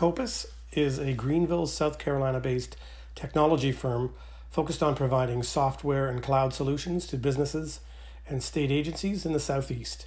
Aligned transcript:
Copus 0.00 0.46
is 0.72 0.98
a 0.98 1.12
Greenville, 1.12 1.66
South 1.66 1.98
Carolina 1.98 2.40
based 2.40 2.74
technology 3.14 3.70
firm 3.70 4.14
focused 4.48 4.82
on 4.82 4.94
providing 4.94 5.42
software 5.42 6.08
and 6.08 6.22
cloud 6.22 6.54
solutions 6.54 7.06
to 7.08 7.18
businesses 7.18 7.80
and 8.26 8.42
state 8.42 8.70
agencies 8.70 9.26
in 9.26 9.34
the 9.34 9.38
Southeast. 9.38 10.06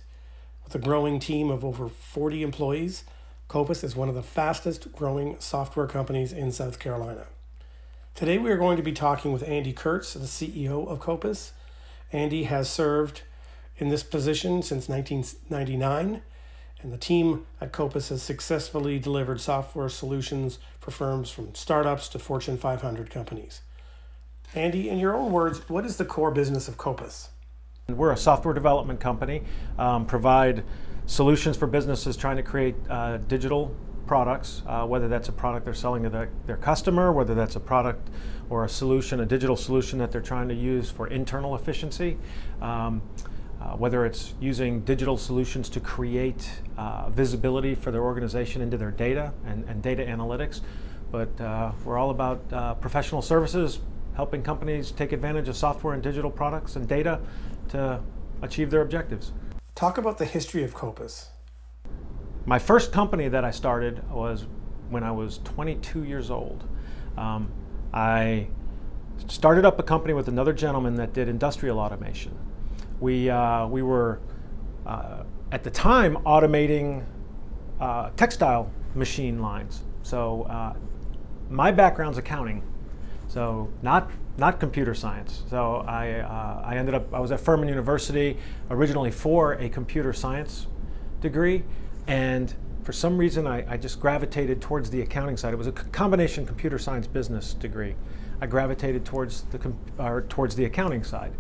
With 0.63 0.73
a 0.73 0.79
growing 0.79 1.19
team 1.19 1.51
of 1.51 1.63
over 1.63 1.87
40 1.89 2.41
employees, 2.41 3.03
Copus 3.47 3.83
is 3.83 3.95
one 3.95 4.09
of 4.09 4.15
the 4.15 4.23
fastest 4.23 4.91
growing 4.93 5.35
software 5.37 5.85
companies 5.85 6.33
in 6.33 6.51
South 6.51 6.79
Carolina. 6.79 7.27
Today 8.15 8.39
we 8.39 8.49
are 8.49 8.57
going 8.57 8.77
to 8.77 8.81
be 8.81 8.93
talking 8.93 9.31
with 9.31 9.47
Andy 9.47 9.73
Kurtz, 9.73 10.15
the 10.15 10.21
CEO 10.21 10.87
of 10.87 11.01
Copus. 11.01 11.51
Andy 12.11 12.45
has 12.45 12.67
served 12.67 13.21
in 13.77 13.89
this 13.89 14.01
position 14.01 14.63
since 14.63 14.89
1999 14.89 16.23
and 16.83 16.91
the 16.91 16.97
team 16.97 17.45
at 17.61 17.71
Copus 17.71 18.09
has 18.09 18.21
successfully 18.21 18.99
delivered 18.99 19.39
software 19.39 19.87
solutions 19.87 20.59
for 20.79 20.91
firms 20.91 21.31
from 21.31 21.55
startups 21.55 22.09
to 22.09 22.19
Fortune 22.19 22.57
500 22.57 23.09
companies. 23.09 23.61
Andy, 24.53 24.89
in 24.89 24.99
your 24.99 25.15
own 25.15 25.31
words, 25.31 25.67
what 25.69 25.85
is 25.85 25.95
the 25.95 26.05
core 26.05 26.29
business 26.29 26.67
of 26.67 26.77
Copus? 26.77 27.29
We're 27.87 28.11
a 28.11 28.17
software 28.17 28.53
development 28.53 28.99
company, 28.99 29.43
um, 29.79 30.05
provide 30.05 30.63
solutions 31.05 31.57
for 31.57 31.67
businesses 31.67 32.17
trying 32.17 32.37
to 32.37 32.43
create 32.43 32.75
uh, 32.89 33.17
digital 33.17 33.75
products, 34.05 34.61
uh, 34.67 34.85
whether 34.85 35.07
that's 35.07 35.29
a 35.29 35.31
product 35.31 35.65
they're 35.65 35.73
selling 35.73 36.03
to 36.03 36.09
the, 36.09 36.27
their 36.45 36.57
customer, 36.57 37.13
whether 37.13 37.33
that's 37.33 37.55
a 37.55 37.59
product 37.59 38.09
or 38.49 38.65
a 38.65 38.69
solution, 38.69 39.21
a 39.21 39.25
digital 39.25 39.55
solution 39.55 39.99
that 39.99 40.11
they're 40.11 40.21
trying 40.21 40.49
to 40.49 40.53
use 40.53 40.91
for 40.91 41.07
internal 41.07 41.55
efficiency. 41.55 42.17
Um, 42.61 43.01
uh, 43.63 43.75
whether 43.77 44.05
it's 44.05 44.33
using 44.41 44.81
digital 44.81 45.17
solutions 45.17 45.69
to 45.69 45.79
create 45.79 46.49
uh, 46.77 47.09
visibility 47.09 47.75
for 47.75 47.91
their 47.91 48.03
organization 48.03 48.61
into 48.61 48.77
their 48.77 48.91
data 48.91 49.33
and, 49.45 49.63
and 49.69 49.81
data 49.81 50.03
analytics. 50.03 50.61
But 51.11 51.39
uh, 51.39 51.71
we're 51.85 51.97
all 51.97 52.09
about 52.09 52.41
uh, 52.51 52.73
professional 52.75 53.21
services, 53.21 53.79
helping 54.15 54.43
companies 54.43 54.91
take 54.91 55.13
advantage 55.13 55.47
of 55.47 55.55
software 55.55 55.93
and 55.93 56.03
digital 56.03 56.29
products 56.29 56.75
and 56.75 56.87
data 56.87 57.21
to 57.69 58.01
achieve 58.41 58.69
their 58.69 58.81
objectives. 58.81 59.31
Talk 59.75 59.97
about 59.97 60.17
the 60.17 60.25
history 60.25 60.63
of 60.63 60.73
Copus. 60.73 61.29
My 62.45 62.59
first 62.59 62.91
company 62.91 63.29
that 63.29 63.45
I 63.45 63.51
started 63.51 64.09
was 64.11 64.45
when 64.89 65.03
I 65.03 65.11
was 65.11 65.39
22 65.45 66.03
years 66.03 66.29
old. 66.29 66.67
Um, 67.17 67.49
I 67.93 68.47
started 69.27 69.63
up 69.63 69.79
a 69.79 69.83
company 69.83 70.13
with 70.13 70.27
another 70.27 70.51
gentleman 70.51 70.95
that 70.95 71.13
did 71.13 71.29
industrial 71.29 71.79
automation 71.79 72.37
we, 73.03 73.29
uh, 73.29 73.67
we 73.67 73.81
were, 73.81 74.21
uh, 74.85 75.23
at 75.51 75.61
the 75.61 75.69
time, 75.69 76.15
automating 76.25 77.03
uh, 77.81 78.09
textile 78.15 78.71
machine 78.95 79.41
lines. 79.41 79.83
So 80.03 80.43
uh, 80.43 80.73
my 81.49 81.69
background's 81.69 82.17
accounting, 82.17 82.63
so 83.27 83.69
not, 83.81 84.09
not 84.37 84.61
computer 84.61 84.95
science. 84.95 85.43
So 85.49 85.83
I, 85.85 86.21
uh, 86.21 86.61
I 86.63 86.77
ended 86.77 86.95
up, 86.95 87.13
I 87.13 87.19
was 87.19 87.33
at 87.33 87.41
Furman 87.41 87.67
University 87.67 88.37
originally 88.69 89.11
for 89.11 89.53
a 89.55 89.67
computer 89.67 90.13
science 90.13 90.67
degree, 91.19 91.63
and 92.07 92.55
for 92.83 92.93
some 92.93 93.17
reason 93.17 93.45
I, 93.45 93.69
I, 93.69 93.77
just 93.77 93.99
gravitated 93.99 94.61
towards 94.61 94.89
the 94.89 95.01
accounting 95.01 95.35
side. 95.35 95.53
It 95.53 95.57
was 95.57 95.67
a 95.67 95.71
combination 95.71 96.45
computer 96.45 96.79
science 96.79 97.07
business 97.07 97.53
degree. 97.53 97.95
I 98.39 98.47
gravitated 98.47 99.03
towards 99.03 99.43
the, 99.43 99.73
or 99.99 100.21
towards 100.23 100.55
the 100.55 100.65
accounting 100.65 101.03
side. 101.03 101.33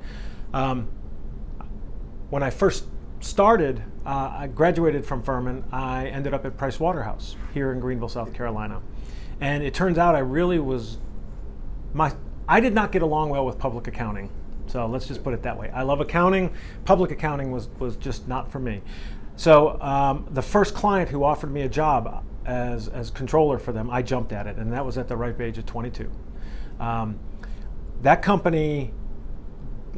Um, 0.53 0.87
when 2.29 2.43
I 2.43 2.49
first 2.49 2.85
started, 3.19 3.81
uh, 4.05 4.35
I 4.39 4.47
graduated 4.47 5.05
from 5.05 5.23
Furman. 5.23 5.63
I 5.71 6.07
ended 6.07 6.33
up 6.33 6.45
at 6.45 6.57
Price 6.57 6.79
Waterhouse 6.79 7.35
here 7.53 7.71
in 7.71 7.79
Greenville, 7.79 8.09
South 8.09 8.33
Carolina, 8.33 8.81
and 9.39 9.63
it 9.63 9.73
turns 9.73 9.97
out 9.97 10.15
I 10.15 10.19
really 10.19 10.59
was 10.59 10.97
my 11.93 12.13
I 12.47 12.59
did 12.59 12.73
not 12.73 12.91
get 12.91 13.01
along 13.01 13.29
well 13.29 13.45
with 13.45 13.57
public 13.57 13.87
accounting. 13.87 14.29
So 14.67 14.85
let's 14.87 15.07
just 15.07 15.23
put 15.23 15.33
it 15.33 15.43
that 15.43 15.57
way. 15.57 15.69
I 15.69 15.83
love 15.83 16.01
accounting. 16.01 16.53
Public 16.85 17.11
accounting 17.11 17.51
was 17.51 17.69
was 17.79 17.95
just 17.95 18.27
not 18.27 18.51
for 18.51 18.59
me. 18.59 18.81
So 19.35 19.81
um, 19.81 20.27
the 20.31 20.41
first 20.41 20.75
client 20.75 21.09
who 21.09 21.23
offered 21.23 21.51
me 21.51 21.61
a 21.61 21.69
job 21.69 22.23
as 22.45 22.87
as 22.89 23.09
controller 23.09 23.57
for 23.57 23.71
them, 23.71 23.89
I 23.89 24.01
jumped 24.01 24.31
at 24.31 24.47
it, 24.47 24.57
and 24.57 24.71
that 24.73 24.85
was 24.85 24.97
at 24.97 25.07
the 25.07 25.15
ripe 25.15 25.39
age 25.39 25.57
of 25.57 25.65
22. 25.65 26.11
Um, 26.79 27.19
that 28.01 28.21
company 28.21 28.93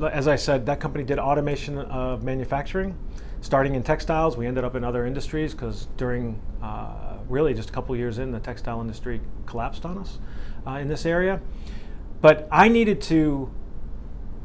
as 0.03 0.27
I 0.27 0.35
said, 0.35 0.65
that 0.65 0.79
company 0.79 1.03
did 1.03 1.19
automation 1.19 1.77
of 1.77 2.23
manufacturing, 2.23 2.97
starting 3.41 3.75
in 3.75 3.83
textiles. 3.83 4.35
We 4.35 4.45
ended 4.45 4.63
up 4.63 4.75
in 4.75 4.83
other 4.83 5.05
industries 5.05 5.53
because 5.53 5.87
during 5.97 6.39
uh, 6.61 7.17
really 7.29 7.53
just 7.53 7.69
a 7.69 7.73
couple 7.73 7.95
years 7.95 8.17
in, 8.17 8.31
the 8.31 8.39
textile 8.39 8.81
industry 8.81 9.21
collapsed 9.45 9.85
on 9.85 9.97
us 9.97 10.19
uh, 10.67 10.71
in 10.71 10.87
this 10.87 11.05
area. 11.05 11.39
But 12.21 12.47
I 12.51 12.67
needed 12.67 13.01
to 13.03 13.51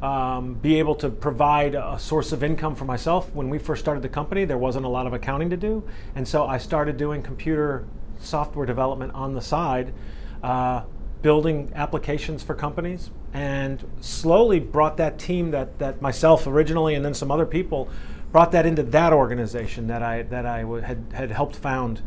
um, 0.01 0.55
be 0.55 0.79
able 0.79 0.95
to 0.95 1.09
provide 1.09 1.75
a 1.75 1.97
source 1.99 2.31
of 2.31 2.43
income 2.43 2.75
for 2.75 2.85
myself. 2.85 3.33
When 3.33 3.49
we 3.49 3.59
first 3.59 3.81
started 3.81 4.01
the 4.03 4.09
company, 4.09 4.45
there 4.45 4.57
wasn't 4.57 4.85
a 4.85 4.89
lot 4.89 5.05
of 5.05 5.13
accounting 5.13 5.49
to 5.49 5.57
do, 5.57 5.83
and 6.15 6.27
so 6.27 6.45
I 6.45 6.57
started 6.57 6.97
doing 6.97 7.21
computer 7.21 7.85
software 8.19 8.65
development 8.65 9.13
on 9.13 9.33
the 9.33 9.41
side. 9.41 9.93
Uh, 10.41 10.83
building 11.21 11.71
applications 11.75 12.41
for 12.41 12.55
companies 12.55 13.11
and 13.33 13.89
slowly 14.01 14.59
brought 14.59 14.97
that 14.97 15.17
team 15.17 15.51
that, 15.51 15.79
that 15.79 16.01
myself 16.01 16.47
originally 16.47 16.95
and 16.95 17.05
then 17.05 17.13
some 17.13 17.31
other 17.31 17.45
people 17.45 17.89
brought 18.31 18.51
that 18.51 18.65
into 18.65 18.83
that 18.83 19.13
organization 19.13 19.87
that 19.87 20.01
I, 20.01 20.23
that 20.23 20.45
I 20.45 20.59
had, 20.81 21.05
had 21.13 21.31
helped 21.31 21.55
found 21.55 22.01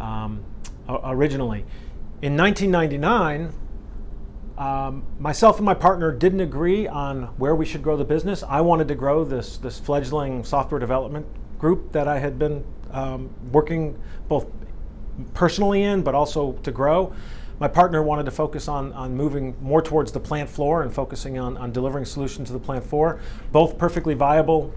um, 0.00 0.44
originally. 0.88 1.64
In 2.22 2.36
1999, 2.36 3.52
um, 4.56 5.04
myself 5.18 5.56
and 5.56 5.66
my 5.66 5.74
partner 5.74 6.12
didn't 6.12 6.40
agree 6.40 6.86
on 6.86 7.24
where 7.38 7.56
we 7.56 7.66
should 7.66 7.82
grow 7.82 7.96
the 7.96 8.04
business. 8.04 8.44
I 8.44 8.60
wanted 8.60 8.88
to 8.88 8.94
grow 8.94 9.24
this, 9.24 9.56
this 9.58 9.80
fledgling 9.80 10.44
software 10.44 10.78
development 10.78 11.26
group 11.58 11.92
that 11.92 12.06
I 12.06 12.18
had 12.18 12.38
been 12.38 12.64
um, 12.92 13.30
working 13.50 13.98
both 14.28 14.46
personally 15.32 15.82
in, 15.82 16.02
but 16.02 16.14
also 16.14 16.52
to 16.52 16.70
grow 16.70 17.12
my 17.64 17.68
partner 17.68 18.02
wanted 18.02 18.26
to 18.26 18.30
focus 18.30 18.68
on, 18.68 18.92
on 18.92 19.16
moving 19.16 19.56
more 19.62 19.80
towards 19.80 20.12
the 20.12 20.20
plant 20.20 20.50
floor 20.50 20.82
and 20.82 20.92
focusing 20.92 21.38
on, 21.38 21.56
on 21.56 21.72
delivering 21.72 22.04
solutions 22.04 22.50
to 22.50 22.52
the 22.52 22.58
plant 22.58 22.84
floor. 22.84 23.18
Both 23.52 23.78
perfectly 23.78 24.12
viable 24.12 24.70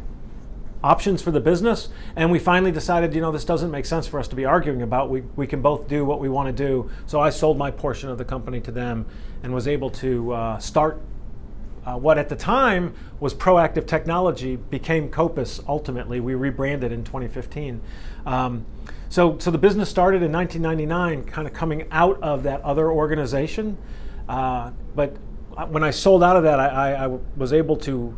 options 0.81 1.21
for 1.21 1.31
the 1.31 1.41
business. 1.41 1.89
And 2.15 2.31
we 2.31 2.39
finally 2.39 2.71
decided, 2.71 3.13
you 3.13 3.19
know, 3.19 3.29
this 3.29 3.43
doesn't 3.43 3.71
make 3.71 3.85
sense 3.85 4.07
for 4.07 4.21
us 4.21 4.29
to 4.29 4.37
be 4.37 4.45
arguing 4.45 4.83
about. 4.83 5.09
We, 5.09 5.19
we 5.35 5.45
can 5.45 5.61
both 5.61 5.89
do 5.89 6.05
what 6.05 6.21
we 6.21 6.29
want 6.29 6.47
to 6.47 6.53
do. 6.53 6.89
So 7.07 7.19
I 7.19 7.29
sold 7.29 7.57
my 7.57 7.71
portion 7.71 8.07
of 8.07 8.17
the 8.17 8.23
company 8.23 8.61
to 8.61 8.71
them 8.71 9.05
and 9.43 9.53
was 9.53 9.67
able 9.67 9.89
to 9.89 10.31
uh, 10.31 10.57
start 10.59 11.01
uh, 11.87 11.95
what 11.95 12.17
at 12.17 12.27
the 12.27 12.35
time 12.35 12.93
was 13.21 13.33
proactive 13.33 13.87
technology 13.87 14.57
became 14.57 15.09
Copus 15.09 15.61
ultimately. 15.69 16.19
We 16.19 16.35
rebranded 16.35 16.91
in 16.91 17.05
2015. 17.05 17.79
Um, 18.25 18.65
so, 19.07 19.39
so 19.39 19.51
the 19.51 19.57
business 19.57 19.89
started 19.89 20.21
in 20.21 20.29
1999, 20.33 21.31
kind 21.31 21.47
of 21.47 21.53
coming 21.53 21.87
out 21.91 22.21
of 22.21 22.43
that 22.43 22.61
other 22.63 22.91
organization. 22.91 23.77
Uh, 24.27 24.71
but 24.95 25.15
when 25.69 25.81
I 25.81 25.91
sold 25.91 26.23
out 26.23 26.35
of 26.35 26.43
that, 26.43 26.59
I, 26.59 26.67
I, 26.67 27.05
I, 27.05 27.07
was 27.37 27.53
able 27.53 27.77
to 27.77 28.13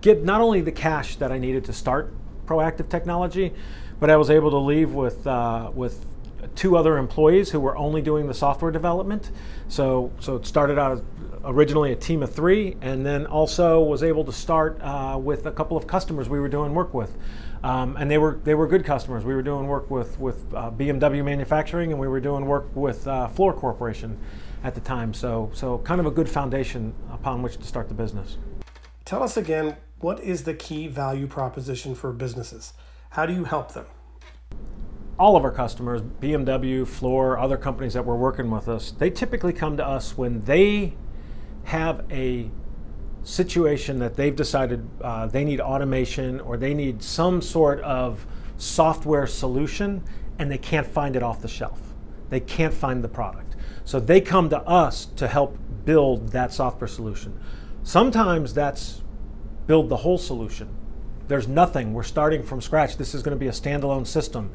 get 0.00 0.24
not 0.24 0.40
only 0.40 0.62
the 0.62 0.72
cash 0.72 1.16
that 1.16 1.30
I 1.30 1.36
needed 1.36 1.66
to 1.66 1.74
start 1.74 2.14
proactive 2.46 2.88
technology, 2.88 3.52
but 4.00 4.08
I 4.08 4.16
was 4.16 4.30
able 4.30 4.50
to 4.52 4.58
leave 4.58 4.94
with 4.94 5.26
uh, 5.26 5.70
with 5.74 6.06
two 6.54 6.76
other 6.76 6.96
employees 6.96 7.50
who 7.50 7.60
were 7.60 7.76
only 7.76 8.00
doing 8.00 8.26
the 8.26 8.34
software 8.34 8.70
development. 8.70 9.30
So, 9.68 10.12
so 10.20 10.36
it 10.36 10.46
started 10.46 10.78
out 10.78 11.02
originally 11.46 11.92
a 11.92 11.96
team 11.96 12.22
of 12.22 12.32
three, 12.32 12.76
and 12.82 13.06
then 13.06 13.26
also 13.26 13.82
was 13.82 14.02
able 14.02 14.24
to 14.24 14.32
start 14.32 14.80
uh, 14.82 15.18
with 15.20 15.46
a 15.46 15.52
couple 15.52 15.76
of 15.76 15.86
customers 15.86 16.28
we 16.28 16.40
were 16.40 16.48
doing 16.48 16.74
work 16.74 16.92
with. 16.92 17.16
Um, 17.62 17.96
and 17.96 18.10
they 18.10 18.18
were 18.18 18.38
they 18.44 18.54
were 18.54 18.66
good 18.66 18.84
customers. 18.84 19.24
We 19.24 19.34
were 19.34 19.42
doing 19.42 19.66
work 19.66 19.90
with 19.90 20.18
with 20.20 20.44
uh, 20.54 20.70
BMW 20.70 21.24
Manufacturing, 21.24 21.92
and 21.92 22.00
we 22.00 22.08
were 22.08 22.20
doing 22.20 22.44
work 22.44 22.66
with 22.74 23.06
uh, 23.06 23.28
Fluor 23.28 23.56
Corporation 23.56 24.18
at 24.62 24.74
the 24.74 24.80
time. 24.80 25.14
So 25.14 25.50
so 25.54 25.78
kind 25.78 26.00
of 26.00 26.06
a 26.06 26.10
good 26.10 26.28
foundation 26.28 26.94
upon 27.10 27.42
which 27.42 27.56
to 27.56 27.64
start 27.64 27.88
the 27.88 27.94
business. 27.94 28.36
Tell 29.04 29.22
us 29.22 29.36
again 29.36 29.76
what 30.00 30.20
is 30.20 30.44
the 30.44 30.54
key 30.54 30.88
value 30.88 31.26
proposition 31.26 31.94
for 31.94 32.12
businesses? 32.12 32.74
How 33.10 33.24
do 33.24 33.32
you 33.32 33.44
help 33.44 33.72
them? 33.72 33.86
all 35.18 35.36
of 35.36 35.44
our 35.44 35.50
customers, 35.50 36.02
BMW, 36.02 36.86
Fluor, 36.86 37.42
other 37.42 37.56
companies 37.56 37.94
that 37.94 38.04
were 38.04 38.16
working 38.16 38.50
with 38.50 38.68
us, 38.68 38.90
they 38.90 39.08
typically 39.08 39.52
come 39.52 39.76
to 39.76 39.86
us 39.86 40.16
when 40.16 40.42
they 40.42 40.94
have 41.66 42.04
a 42.12 42.48
situation 43.24 43.98
that 43.98 44.14
they've 44.14 44.36
decided 44.36 44.88
uh, 45.02 45.26
they 45.26 45.42
need 45.42 45.60
automation 45.60 46.40
or 46.40 46.56
they 46.56 46.72
need 46.72 47.02
some 47.02 47.42
sort 47.42 47.80
of 47.80 48.24
software 48.56 49.26
solution 49.26 50.00
and 50.38 50.48
they 50.50 50.58
can't 50.58 50.86
find 50.86 51.16
it 51.16 51.24
off 51.24 51.42
the 51.42 51.48
shelf. 51.48 51.80
They 52.30 52.38
can't 52.38 52.72
find 52.72 53.02
the 53.02 53.08
product. 53.08 53.56
So 53.84 53.98
they 53.98 54.20
come 54.20 54.48
to 54.50 54.60
us 54.60 55.06
to 55.16 55.26
help 55.26 55.58
build 55.84 56.28
that 56.28 56.52
software 56.52 56.86
solution. 56.86 57.38
Sometimes 57.82 58.54
that's 58.54 59.02
build 59.66 59.88
the 59.88 59.96
whole 59.96 60.18
solution. 60.18 60.68
There's 61.26 61.48
nothing. 61.48 61.94
We're 61.94 62.04
starting 62.04 62.44
from 62.44 62.60
scratch. 62.60 62.96
This 62.96 63.12
is 63.12 63.24
going 63.24 63.36
to 63.36 63.40
be 63.40 63.48
a 63.48 63.52
standalone 63.52 64.06
system. 64.06 64.52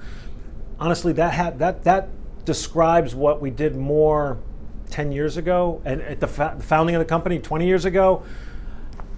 Honestly, 0.80 1.12
that 1.14 1.34
ha- 1.34 1.52
that 1.58 1.84
that 1.84 2.08
describes 2.46 3.14
what 3.14 3.42
we 3.42 3.50
did 3.50 3.76
more 3.76 4.40
10 4.92 5.12
years 5.12 5.38
ago 5.38 5.82
and 5.86 6.02
at 6.02 6.20
the 6.20 6.28
fa- 6.28 6.58
founding 6.60 6.96
of 6.96 7.00
the 7.00 7.06
company 7.06 7.40
20 7.40 7.66
years 7.66 7.86
ago. 7.86 8.24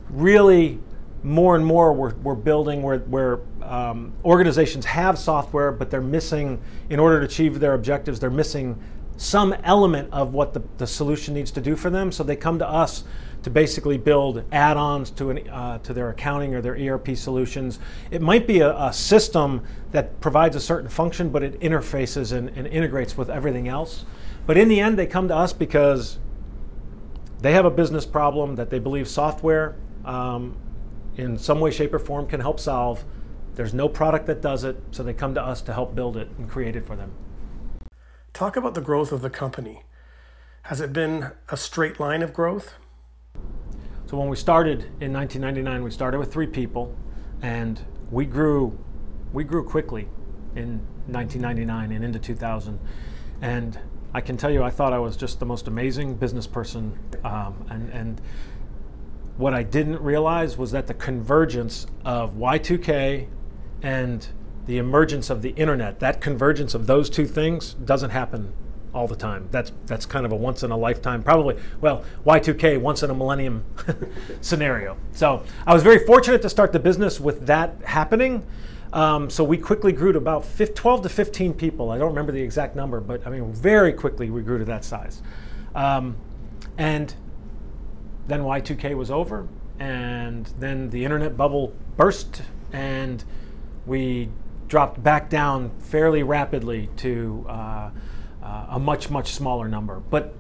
Really, 0.10 0.80
more 1.24 1.56
and 1.56 1.66
more 1.66 1.94
we're, 1.94 2.14
we're 2.16 2.36
building 2.36 2.84
where, 2.84 3.00
where 3.00 3.40
um, 3.62 4.14
organizations 4.24 4.86
have 4.86 5.18
software, 5.18 5.72
but 5.72 5.90
they're 5.90 6.02
missing, 6.02 6.62
in 6.90 7.00
order 7.00 7.20
to 7.20 7.26
achieve 7.26 7.60
their 7.60 7.74
objectives, 7.74 8.20
they're 8.20 8.30
missing 8.30 8.82
some 9.18 9.54
element 9.64 10.12
of 10.12 10.34
what 10.34 10.54
the, 10.54 10.62
the 10.78 10.88
solution 10.88 11.34
needs 11.34 11.52
to 11.52 11.62
do 11.62 11.76
for 11.76 11.90
them. 11.90 12.12
So 12.12 12.24
they 12.24 12.36
come 12.36 12.60
to 12.60 12.68
us 12.68 13.04
to 13.44 13.50
basically 13.50 13.98
build 13.98 14.44
add-ons 14.52 15.12
to, 15.12 15.30
an, 15.30 15.50
uh, 15.50 15.78
to 15.80 15.94
their 15.94 16.10
accounting 16.10 16.56
or 16.56 16.62
their 16.62 16.76
ERP 16.76 17.16
solutions. 17.16 17.80
It 18.10 18.22
might 18.22 18.48
be 18.48 18.62
a, 18.62 18.76
a 18.78 18.94
system 18.94 19.64
that 19.92 20.20
provides 20.22 20.56
a 20.56 20.62
certain 20.62 20.90
function, 20.90 21.30
but 21.30 21.44
it 21.44 21.60
interfaces 21.60 22.32
and, 22.32 22.50
and 22.50 22.66
integrates 22.68 23.18
with 23.18 23.30
everything 23.30 23.68
else. 23.68 24.06
But 24.46 24.58
in 24.58 24.68
the 24.68 24.80
end, 24.80 24.98
they 24.98 25.08
come 25.08 25.28
to 25.28 25.36
us 25.36 25.54
because 25.54 26.20
they 27.42 27.52
have 27.52 27.66
a 27.66 27.72
business 27.72 28.06
problem 28.06 28.56
that 28.56 28.70
they 28.70 28.80
believe 28.80 29.08
software 29.08 29.76
um, 30.06 30.58
in 31.18 31.38
some 31.38 31.60
way, 31.60 31.72
shape, 31.72 31.94
or 31.94 32.00
form 32.00 32.28
can 32.28 32.40
help 32.40 32.60
solve. 32.60 33.04
There's 33.56 33.74
no 33.74 33.88
product 33.88 34.26
that 34.28 34.42
does 34.42 34.64
it, 34.64 34.82
so 34.92 35.04
they 35.04 35.14
come 35.14 35.34
to 35.36 35.42
us 35.42 35.62
to 35.64 35.74
help 35.74 35.94
build 35.94 36.18
it 36.18 36.30
and 36.38 36.50
create 36.50 36.76
it 36.76 36.86
for 36.86 36.96
them. 36.96 37.12
Talk 38.34 38.56
about 38.56 38.74
the 38.74 38.82
growth 38.82 39.12
of 39.12 39.22
the 39.22 39.30
company. 39.30 39.84
Has 40.64 40.82
it 40.82 40.92
been 40.92 41.32
a 41.50 41.58
straight 41.58 42.00
line 42.00 42.24
of 42.24 42.34
growth? 42.34 42.76
So 44.14 44.20
when 44.20 44.30
we 44.30 44.36
started 44.36 44.82
in 45.02 45.12
1999, 45.12 45.84
we 45.84 45.90
started 45.90 46.20
with 46.20 46.32
three 46.32 46.46
people, 46.46 46.96
and 47.42 47.82
we 48.12 48.28
grew, 48.28 48.78
we 49.34 49.44
grew 49.44 49.64
quickly 49.64 50.08
in 50.56 50.82
1999 51.08 51.92
and 51.92 52.06
into 52.06 52.20
2000. 52.20 52.80
And 53.42 53.80
I 54.14 54.22
can 54.22 54.38
tell 54.38 54.52
you, 54.52 54.62
I 54.62 54.70
thought 54.70 54.94
I 54.94 55.00
was 55.00 55.18
just 55.18 55.40
the 55.40 55.48
most 55.48 55.68
amazing 55.68 56.14
business 56.14 56.46
person, 56.46 56.96
um, 57.24 57.66
and 57.72 57.90
and 57.90 58.22
what 59.38 59.56
I 59.56 59.64
didn't 59.64 60.00
realize 60.00 60.60
was 60.60 60.70
that 60.74 60.86
the 60.86 60.94
convergence 60.94 61.88
of 62.06 62.36
Y2K 62.36 63.28
and 63.82 64.28
the 64.68 64.78
emergence 64.78 65.32
of 65.32 65.42
the 65.42 65.56
internet, 65.56 66.00
that 66.02 66.22
convergence 66.22 66.76
of 66.76 66.86
those 66.86 67.10
two 67.10 67.26
things 67.26 67.74
doesn't 67.74 68.12
happen 68.12 68.54
all 68.94 69.08
the 69.08 69.16
time. 69.16 69.48
That's 69.52 69.72
that's 69.86 70.06
kind 70.06 70.26
of 70.26 70.32
a 70.32 70.36
once 70.36 70.64
in 70.64 70.72
a 70.72 70.78
lifetime, 70.78 71.24
probably. 71.24 71.58
Well, 71.82 72.04
Y2K, 72.26 72.80
once 72.80 73.04
in 73.04 73.10
a 73.10 73.14
millennium 73.14 73.64
scenario. 74.42 74.98
So 75.12 75.44
I 75.66 75.74
was 75.74 75.84
very 75.84 76.06
fortunate 76.06 76.42
to 76.44 76.50
start 76.50 76.72
the 76.72 76.80
business 76.80 77.20
with 77.20 77.46
that 77.48 77.76
happening. 77.84 78.46
Um, 78.94 79.30
so 79.30 79.44
we 79.44 79.58
quickly 79.58 79.92
grew 79.92 80.12
to 80.12 80.20
about 80.20 80.46
15, 80.46 80.76
12 80.76 81.02
to 81.04 81.10
15 81.10 81.54
people. 81.56 81.90
I 81.90 81.98
don't 81.98 82.10
remember 82.10 82.32
the 82.32 82.42
exact 82.42 82.76
number, 82.76 83.00
but 83.00 83.26
I 83.26 83.32
mean, 83.32 83.52
very 83.52 83.92
quickly 83.92 84.30
we 84.30 84.44
grew 84.44 84.60
to 84.60 84.66
that 84.66 84.86
size. 84.86 85.24
Um, 85.74 86.16
and 86.78 87.14
then 88.28 88.42
Y2K 88.42 88.96
was 88.96 89.10
over, 89.10 89.48
and 89.80 90.46
then 90.60 90.92
the 90.92 91.04
internet 91.04 91.36
bubble 91.36 91.74
burst, 91.98 92.44
and 92.72 93.24
we 93.88 94.30
dropped 94.68 95.04
back 95.04 95.30
down 95.30 95.72
fairly 95.80 96.24
rapidly 96.24 96.90
to 96.98 97.46
uh, 97.50 97.90
uh, 98.44 98.68
a 98.72 98.80
much, 98.80 99.10
much 99.10 99.32
smaller 99.32 99.68
number, 99.68 100.02
but 100.10 100.34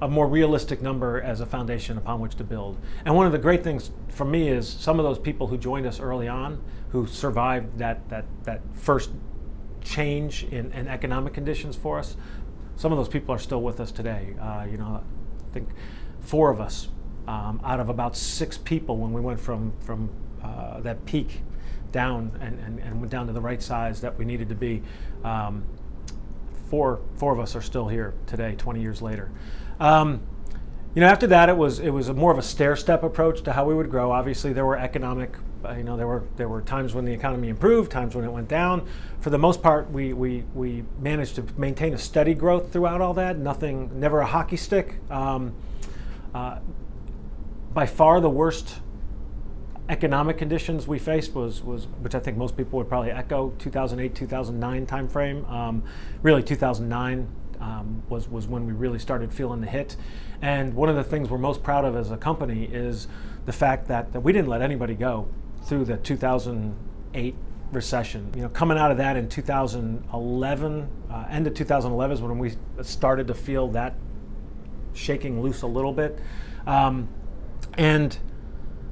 a 0.00 0.08
more 0.08 0.28
realistic 0.28 0.80
number 0.80 1.20
as 1.20 1.40
a 1.40 1.46
foundation 1.46 1.98
upon 1.98 2.20
which 2.20 2.36
to 2.36 2.44
build. 2.44 2.78
And 3.04 3.16
one 3.16 3.26
of 3.26 3.32
the 3.32 3.38
great 3.38 3.64
things 3.64 3.90
for 4.08 4.24
me 4.24 4.48
is 4.48 4.68
some 4.68 5.00
of 5.00 5.04
those 5.04 5.18
people 5.18 5.48
who 5.48 5.58
joined 5.58 5.86
us 5.86 5.98
early 5.98 6.28
on, 6.28 6.62
who 6.90 7.06
survived 7.06 7.78
that, 7.78 8.08
that, 8.08 8.24
that 8.44 8.60
first 8.74 9.10
change 9.82 10.44
in, 10.44 10.70
in 10.72 10.86
economic 10.86 11.34
conditions 11.34 11.74
for 11.74 11.98
us, 11.98 12.16
some 12.76 12.92
of 12.92 12.98
those 12.98 13.08
people 13.08 13.34
are 13.34 13.40
still 13.40 13.60
with 13.60 13.80
us 13.80 13.90
today. 13.90 14.36
Uh, 14.40 14.64
you 14.70 14.76
know, 14.76 15.02
I 15.02 15.52
think 15.52 15.68
four 16.20 16.50
of 16.50 16.60
us 16.60 16.88
um, 17.26 17.60
out 17.64 17.80
of 17.80 17.88
about 17.88 18.16
six 18.16 18.56
people 18.56 18.98
when 18.98 19.12
we 19.12 19.20
went 19.20 19.40
from, 19.40 19.72
from 19.80 20.08
uh, 20.42 20.80
that 20.80 21.04
peak 21.06 21.42
down 21.90 22.30
and, 22.40 22.58
and, 22.60 22.78
and 22.78 23.00
went 23.00 23.10
down 23.10 23.26
to 23.26 23.32
the 23.32 23.40
right 23.40 23.60
size 23.60 24.00
that 24.00 24.16
we 24.16 24.24
needed 24.24 24.48
to 24.48 24.54
be. 24.54 24.82
Um, 25.24 25.64
four, 26.68 27.00
four 27.16 27.32
of 27.32 27.40
us 27.40 27.56
are 27.56 27.62
still 27.62 27.88
here 27.88 28.14
today, 28.26 28.54
20 28.56 28.80
years 28.80 29.02
later. 29.02 29.30
Um, 29.80 30.22
you 30.94 31.00
know, 31.00 31.08
after 31.08 31.26
that, 31.28 31.48
it 31.48 31.56
was 31.56 31.78
it 31.78 31.90
was 31.90 32.10
more 32.10 32.32
of 32.32 32.38
a 32.38 32.42
stair 32.42 32.74
step 32.74 33.02
approach 33.02 33.42
to 33.42 33.52
how 33.52 33.64
we 33.64 33.74
would 33.74 33.90
grow. 33.90 34.10
Obviously, 34.10 34.52
there 34.52 34.64
were 34.64 34.76
economic, 34.76 35.36
uh, 35.64 35.72
you 35.74 35.84
know, 35.84 35.96
there 35.96 36.06
were 36.06 36.24
there 36.36 36.48
were 36.48 36.62
times 36.62 36.94
when 36.94 37.04
the 37.04 37.12
economy 37.12 37.50
improved, 37.50 37.92
times 37.92 38.14
when 38.14 38.24
it 38.24 38.32
went 38.32 38.48
down. 38.48 38.88
For 39.20 39.30
the 39.30 39.38
most 39.38 39.62
part, 39.62 39.90
we 39.92 40.12
we 40.12 40.44
we 40.54 40.84
managed 40.98 41.36
to 41.36 41.44
maintain 41.56 41.94
a 41.94 41.98
steady 41.98 42.34
growth 42.34 42.72
throughout 42.72 43.00
all 43.00 43.14
that. 43.14 43.38
Nothing, 43.38 44.00
never 44.00 44.20
a 44.20 44.26
hockey 44.26 44.56
stick. 44.56 44.96
Um, 45.10 45.54
uh, 46.34 46.58
by 47.72 47.86
far, 47.86 48.20
the 48.20 48.30
worst 48.30 48.80
economic 49.88 50.36
conditions 50.36 50.86
we 50.86 50.98
faced 50.98 51.34
was, 51.34 51.62
was 51.62 51.86
which 52.00 52.14
I 52.14 52.20
think 52.20 52.36
most 52.36 52.56
people 52.56 52.78
would 52.78 52.88
probably 52.88 53.10
echo 53.10 53.50
2008 53.58 54.14
2009 54.14 54.86
timeframe 54.86 55.50
um, 55.50 55.82
really 56.22 56.42
2009 56.42 57.26
um, 57.60 58.02
was, 58.08 58.28
was 58.28 58.46
when 58.46 58.66
we 58.66 58.72
really 58.72 58.98
started 58.98 59.32
feeling 59.32 59.60
the 59.60 59.66
hit. 59.66 59.96
And 60.42 60.74
one 60.74 60.88
of 60.88 60.96
the 60.96 61.04
things 61.04 61.30
we're 61.30 61.38
most 61.38 61.62
proud 61.62 61.84
of 61.84 61.96
as 61.96 62.10
a 62.10 62.16
company 62.16 62.64
is 62.64 63.08
the 63.46 63.52
fact 63.52 63.88
that, 63.88 64.12
that 64.12 64.20
we 64.20 64.32
didn't 64.32 64.48
let 64.48 64.62
anybody 64.62 64.94
go 64.94 65.28
through 65.64 65.84
the 65.84 65.96
2008 65.96 67.34
recession. 67.72 68.32
You 68.36 68.42
know, 68.42 68.48
coming 68.50 68.78
out 68.78 68.90
of 68.90 68.96
that 68.98 69.16
in 69.16 69.28
2011, 69.28 70.88
uh, 71.10 71.24
end 71.28 71.46
of 71.46 71.54
2011 71.54 72.14
is 72.14 72.22
when 72.22 72.38
we 72.38 72.52
started 72.82 73.26
to 73.26 73.34
feel 73.34 73.68
that 73.68 73.94
shaking 74.94 75.42
loose 75.42 75.62
a 75.62 75.66
little 75.66 75.92
bit. 75.92 76.18
Um, 76.66 77.08
and 77.76 78.16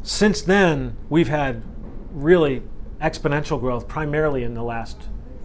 since 0.06 0.40
then, 0.40 0.96
we've 1.08 1.26
had 1.26 1.64
really 2.12 2.62
exponential 3.00 3.58
growth, 3.58 3.88
primarily 3.88 4.44
in 4.44 4.54
the 4.54 4.62
last 4.62 4.96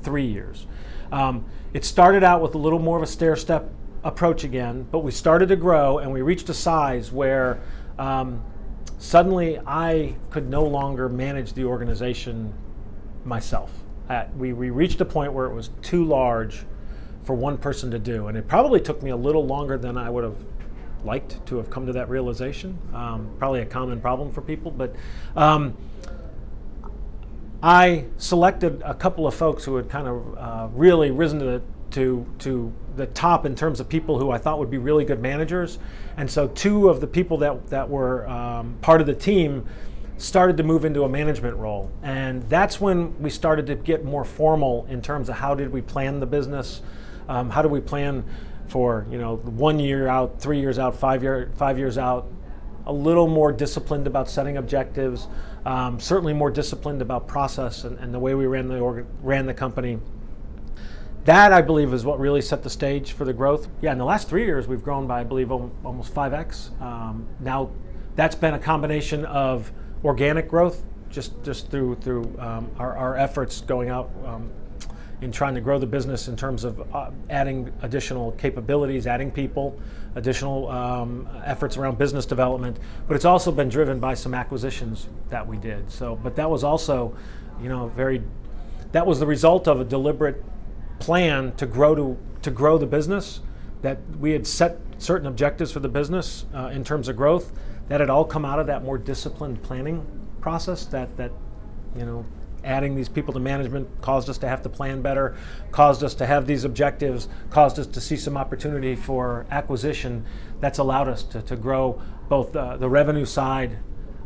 three 0.04 0.26
years. 0.26 0.68
Um, 1.12 1.46
it 1.74 1.84
started 1.84 2.24
out 2.24 2.42
with 2.42 2.54
a 2.54 2.60
little 2.60 2.78
more 2.78 2.96
of 2.96 3.02
a 3.02 3.08
stair 3.08 3.36
step 3.36 3.72
approach 4.04 4.44
again, 4.44 4.88
but 4.92 5.00
we 5.00 5.12
started 5.12 5.50
to 5.50 5.56
grow 5.56 5.98
and 5.98 6.12
we 6.12 6.22
reached 6.22 6.48
a 6.50 6.54
size 6.54 7.12
where 7.12 7.60
um, 7.98 8.44
suddenly 9.00 9.60
I 9.66 10.16
could 10.30 10.48
no 10.48 10.64
longer 10.64 11.10
manage 11.10 11.54
the 11.54 11.66
organization 11.66 12.54
myself. 13.26 13.72
We, 14.36 14.54
we 14.54 14.70
reached 14.70 15.02
a 15.02 15.06
point 15.06 15.34
where 15.34 15.48
it 15.48 15.54
was 15.56 15.72
too 15.82 16.06
large 16.06 16.66
for 17.24 17.34
one 17.34 17.58
person 17.58 17.90
to 17.92 18.00
do, 18.00 18.28
and 18.28 18.38
it 18.38 18.48
probably 18.48 18.80
took 18.80 19.02
me 19.02 19.10
a 19.10 19.16
little 19.16 19.46
longer 19.46 19.78
than 19.78 19.98
I 19.98 20.10
would 20.10 20.24
have 20.24 20.51
liked 21.06 21.46
to 21.48 21.58
have 21.58 21.70
come 21.70 21.86
to 21.88 21.94
that 21.94 22.10
realization. 22.10 22.78
Um, 22.94 23.30
probably 23.40 23.62
a 23.62 23.66
common 23.66 24.02
problem 24.02 24.32
for 24.32 24.42
people, 24.42 24.72
but 24.72 24.96
um, 25.36 25.76
I 27.64 28.06
selected 28.18 28.82
a 28.84 28.94
couple 28.94 29.28
of 29.28 29.36
folks 29.36 29.64
who 29.64 29.76
had 29.76 29.90
kind 29.90 30.08
of 30.08 30.38
uh, 30.38 30.68
really 30.74 31.12
risen 31.12 31.40
to 31.40 31.46
the, 31.46 31.62
to, 31.92 32.26
to 32.40 32.74
the 32.96 33.06
top 33.08 33.46
in 33.46 33.56
terms 33.56 33.80
of 33.80 33.88
people 33.88 34.18
who 34.18 34.32
I 34.32 34.38
thought 34.38 34.58
would 34.60 34.72
be 34.72 34.78
really 34.78 35.06
good 35.06 35.22
managers. 35.22 35.78
And 36.18 36.30
so, 36.30 36.48
two 36.48 36.90
of 36.90 37.02
the 37.02 37.08
people 37.08 37.38
that, 37.38 37.68
that 37.68 37.88
were 37.88 38.28
um, 38.28 38.78
part 38.82 39.02
of 39.02 39.08
the 39.08 39.14
team 39.14 39.68
started 40.18 40.58
to 40.58 40.64
move 40.64 40.86
into 40.86 41.04
a 41.04 41.10
management 41.10 41.58
role. 41.58 41.92
And 42.04 42.48
that's 42.50 42.80
when 42.80 43.20
we 43.20 43.30
started 43.30 43.66
to 43.68 43.76
get 43.76 44.06
more 44.06 44.24
formal 44.24 44.86
in 44.90 45.02
terms 45.02 45.30
of 45.30 45.36
how 45.36 45.56
did 45.56 45.72
we 45.72 45.82
plan 45.82 46.20
the 46.20 46.26
business, 46.26 46.82
um, 47.28 47.50
how 47.50 47.62
do 47.62 47.68
we 47.68 47.82
plan 47.82 48.24
for 48.72 49.06
you 49.12 49.18
know 49.18 49.36
one 49.36 49.80
year 49.80 50.08
out, 50.08 50.40
three 50.42 50.60
years 50.60 50.80
out, 50.80 50.96
five 50.96 51.22
year 51.22 51.52
five 51.56 51.78
years 51.78 51.98
out, 51.98 52.32
a 52.86 52.94
little 52.94 53.28
more 53.28 53.52
disciplined 53.52 54.08
about 54.08 54.30
setting 54.30 54.56
objectives, 54.58 55.28
um, 55.66 56.00
certainly 56.00 56.34
more 56.34 56.50
disciplined 56.50 57.02
about 57.02 57.28
process 57.28 57.84
and, 57.84 58.00
and 58.00 58.14
the 58.14 58.20
way 58.20 58.34
we 58.34 58.46
ran 58.46 58.68
the 58.68 58.80
org- 58.80 59.06
ran 59.22 59.46
the 59.46 59.54
company. 59.54 60.00
That 61.26 61.52
I 61.52 61.62
believe 61.62 61.94
is 61.94 62.06
what 62.06 62.18
really 62.18 62.42
set 62.42 62.64
the 62.64 62.70
stage 62.70 63.12
for 63.12 63.26
the 63.26 63.34
growth. 63.34 63.68
Yeah, 63.82 63.92
in 63.92 63.98
the 63.98 64.06
last 64.06 64.30
three 64.30 64.46
years 64.46 64.68
we've 64.68 64.84
grown 64.84 65.06
by 65.06 65.20
I 65.20 65.24
believe 65.26 65.52
almost 65.52 66.14
five 66.14 66.34
x. 66.34 66.72
Um, 66.80 67.28
now 67.42 67.72
that's 68.16 68.36
been 68.36 68.54
a 68.54 68.60
combination 68.60 69.26
of 69.26 69.72
organic 70.06 70.48
growth, 70.48 70.84
just 71.10 71.44
just 71.44 71.70
through 71.70 71.96
through 71.96 72.24
um, 72.40 72.72
our, 72.80 72.96
our, 72.96 73.18
efforts 73.18 73.60
going 73.62 73.90
out 73.90 74.10
um, 74.26 74.50
in 75.22 75.32
trying 75.32 75.54
to 75.54 75.62
grow 75.62 75.78
the 75.78 75.86
business 75.86 76.28
in 76.28 76.36
terms 76.36 76.64
of 76.64 76.94
uh, 76.96 77.12
adding 77.30 77.72
additional 77.84 78.32
capabilities, 78.34 79.06
adding 79.06 79.32
people, 79.32 79.80
additional 80.16 80.68
um, 80.70 81.30
efforts 81.46 81.78
around 81.78 81.98
business 81.98 82.26
development. 82.26 82.78
But 83.08 83.16
it's 83.16 83.26
also 83.26 83.52
been 83.52 83.70
driven 83.70 84.00
by 84.00 84.16
some 84.16 84.34
acquisitions 84.34 85.08
that 85.30 85.48
we 85.48 85.58
did. 85.58 85.90
So, 85.92 86.16
but 86.16 86.36
that 86.36 86.50
was 86.50 86.64
also, 86.64 87.16
you 87.62 87.70
know, 87.70 87.88
very. 87.90 88.22
That 88.92 89.06
was 89.06 89.20
the 89.20 89.28
result 89.28 89.68
of 89.68 89.80
a 89.80 89.86
deliberate 89.86 90.44
plan 91.00 91.54
to 91.54 91.66
grow 91.66 91.96
to 91.96 92.18
to 92.42 92.52
grow 92.52 92.78
the 92.78 92.88
business. 92.88 93.42
That 93.84 94.00
we 94.20 94.32
had 94.32 94.46
set 94.46 94.78
certain 94.98 95.28
objectives 95.28 95.72
for 95.72 95.80
the 95.80 95.90
business 95.90 96.46
uh, 96.54 96.68
in 96.68 96.84
terms 96.84 97.08
of 97.08 97.16
growth. 97.16 97.52
That 97.90 98.00
had 98.00 98.10
all 98.10 98.26
come 98.26 98.46
out 98.46 98.60
of 98.60 98.68
that 98.68 98.84
more 98.84 98.98
disciplined 98.98 99.62
planning 99.62 100.06
process 100.40 100.86
that 100.86 101.16
that 101.18 101.32
you 101.96 102.06
know 102.06 102.26
adding 102.64 102.96
these 102.96 103.10
people 103.10 103.34
to 103.34 103.40
management 103.40 103.88
caused 104.02 104.30
us 104.30 104.38
to 104.40 104.48
have 104.48 104.62
to 104.64 104.70
plan 104.70 105.02
better, 105.02 105.36
caused 105.72 106.04
us 106.04 106.14
to 106.16 106.26
have 106.26 106.46
these 106.46 106.64
objectives, 106.64 107.28
caused 107.50 107.80
us 107.80 107.88
to 107.88 108.02
see 108.02 108.16
some 108.16 108.38
opportunity 108.38 108.96
for 108.96 109.46
acquisition. 109.52 110.26
That's 110.60 110.80
allowed 110.80 111.08
us 111.08 111.24
to, 111.24 111.42
to 111.42 111.56
grow 111.56 112.02
both 112.30 112.52
the, 112.54 112.78
the 112.78 112.90
revenue 112.90 113.26
side 113.26 113.78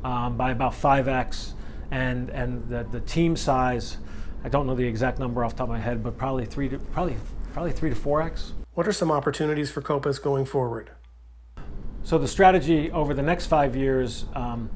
um, 0.04 0.38
by 0.38 0.52
about 0.52 0.74
5x 0.74 1.54
and, 1.92 2.30
and 2.30 2.68
the, 2.70 2.84
the 2.92 3.00
team 3.02 3.36
size. 3.36 3.98
I 4.44 4.50
don't 4.50 4.68
know 4.68 4.76
the 4.76 4.86
exact 4.86 5.18
number 5.18 5.44
off 5.44 5.54
the 5.54 5.60
top 5.60 5.70
of 5.70 5.74
my 5.74 5.80
head, 5.80 6.04
but 6.04 6.18
probably 6.18 6.46
three 6.46 6.70
to 6.70 6.78
probably 6.78 7.18
probably 7.54 7.72
three 7.72 7.90
to 7.90 7.96
four 7.96 8.22
x. 8.22 8.54
What 8.74 8.88
are 8.88 8.92
some 8.92 9.10
opportunities 9.10 9.72
for 9.72 9.82
Copus 9.82 10.20
going 10.20 10.46
forward? 10.46 10.92
So 12.04 12.20
the 12.20 12.28
strategy 12.28 12.92
over 12.92 13.16
the 13.16 13.24
next 13.24 13.48
five 13.48 13.76
years, 13.76 14.26
um, 14.36 14.70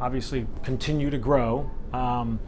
obviously, 0.00 0.46
continue 0.62 1.10
to 1.10 1.18
grow. 1.18 1.68
Um, 1.92 2.40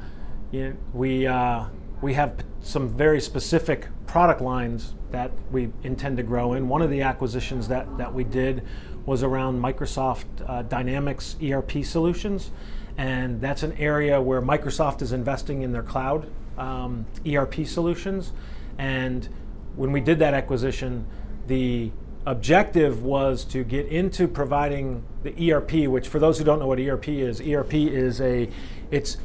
you 0.51 0.71
know, 0.71 0.77
we 0.93 1.27
uh, 1.27 1.65
we 2.01 2.15
have 2.15 2.45
some 2.61 2.89
very 2.89 3.21
specific 3.21 3.87
product 4.07 4.41
lines 4.41 4.95
that 5.11 5.31
we 5.51 5.71
intend 5.83 6.17
to 6.17 6.23
grow 6.23 6.55
in. 6.55 6.69
One 6.69 6.83
of 6.83 6.91
the 6.91 7.03
acquisitions 7.03 7.69
that 7.69 7.99
that 7.99 8.13
we 8.13 8.25
did 8.25 8.67
was 9.07 9.23
around 9.23 9.61
Microsoft 9.61 10.27
uh, 10.47 10.63
Dynamics 10.63 11.37
ERP 11.43 11.85
solutions, 11.85 12.51
and 12.99 13.41
that's 13.41 13.63
an 13.63 13.73
area 13.75 14.21
where 14.21 14.43
Microsoft 14.43 15.03
is 15.03 15.13
investing 15.13 15.63
in 15.63 15.73
their 15.73 15.83
cloud 15.83 16.29
um, 16.59 17.07
ERP 17.27 17.67
solutions. 17.67 18.33
And 18.79 19.29
when 19.77 19.93
we 19.93 20.01
did 20.01 20.19
that 20.19 20.35
acquisition, 20.35 21.07
the 21.47 21.91
objective 22.27 23.03
was 23.03 23.45
to 23.47 23.65
get 23.65 23.87
into 23.87 24.29
providing 24.29 25.03
the 25.23 25.53
ERP, 25.53 25.89
which 25.89 26.09
for 26.09 26.19
those 26.19 26.39
who 26.39 26.45
don't 26.45 26.59
know 26.59 26.67
what 26.67 26.79
ERP 26.79 27.09
is, 27.09 27.41
ERP 27.41 27.75
is 27.75 28.21
a 28.21 28.49
it's 28.91 29.17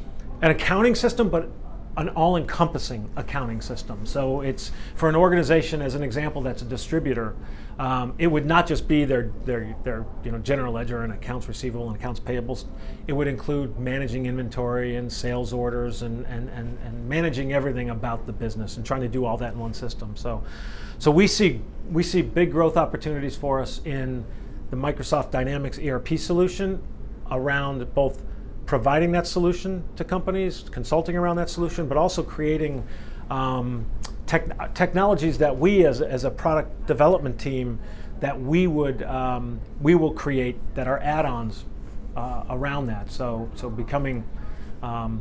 an 0.42 0.50
accounting 0.50 0.94
system, 0.94 1.28
but 1.28 1.48
an 1.96 2.10
all-encompassing 2.10 3.10
accounting 3.16 3.62
system. 3.62 4.04
So 4.04 4.42
it's 4.42 4.70
for 4.94 5.08
an 5.08 5.16
organization, 5.16 5.80
as 5.80 5.94
an 5.94 6.02
example, 6.02 6.42
that's 6.42 6.60
a 6.60 6.66
distributor. 6.66 7.34
Um, 7.78 8.14
it 8.18 8.26
would 8.26 8.44
not 8.44 8.66
just 8.66 8.86
be 8.86 9.04
their 9.04 9.32
their 9.44 9.74
their 9.82 10.04
you 10.24 10.30
know 10.30 10.38
general 10.38 10.74
ledger 10.74 11.02
and 11.02 11.12
accounts 11.12 11.48
receivable 11.48 11.88
and 11.88 11.96
accounts 11.96 12.20
payables. 12.20 12.64
It 13.06 13.12
would 13.12 13.28
include 13.28 13.78
managing 13.78 14.26
inventory 14.26 14.96
and 14.96 15.10
sales 15.10 15.52
orders 15.52 16.02
and 16.02 16.26
and, 16.26 16.48
and, 16.50 16.78
and 16.84 17.08
managing 17.08 17.52
everything 17.52 17.90
about 17.90 18.26
the 18.26 18.32
business 18.32 18.76
and 18.76 18.84
trying 18.84 19.02
to 19.02 19.08
do 19.08 19.24
all 19.24 19.36
that 19.38 19.54
in 19.54 19.58
one 19.58 19.74
system. 19.74 20.16
So 20.16 20.42
so 20.98 21.10
we 21.10 21.26
see 21.26 21.60
we 21.90 22.02
see 22.02 22.22
big 22.22 22.50
growth 22.50 22.76
opportunities 22.76 23.36
for 23.36 23.60
us 23.60 23.80
in 23.84 24.24
the 24.70 24.76
Microsoft 24.76 25.30
Dynamics 25.30 25.78
ERP 25.78 26.18
solution 26.18 26.82
around 27.30 27.94
both 27.94 28.22
providing 28.66 29.12
that 29.12 29.26
solution 29.26 29.82
to 29.96 30.04
companies, 30.04 30.64
consulting 30.70 31.16
around 31.16 31.36
that 31.36 31.48
solution, 31.48 31.86
but 31.86 31.96
also 31.96 32.22
creating 32.22 32.84
um, 33.30 33.86
tech, 34.26 34.74
technologies 34.74 35.38
that 35.38 35.56
we 35.56 35.86
as, 35.86 36.00
as 36.00 36.24
a 36.24 36.30
product 36.30 36.86
development 36.86 37.38
team 37.40 37.78
that 38.20 38.38
we 38.40 38.66
would 38.66 39.02
um, 39.02 39.60
we 39.80 39.94
will 39.94 40.12
create 40.12 40.56
that 40.74 40.88
are 40.88 40.98
add-ons 41.00 41.64
uh, 42.16 42.44
around 42.50 42.86
that. 42.86 43.10
So 43.10 43.48
so 43.54 43.68
becoming 43.68 44.24
um, 44.82 45.20